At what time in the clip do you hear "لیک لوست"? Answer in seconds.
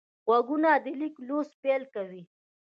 0.99-1.53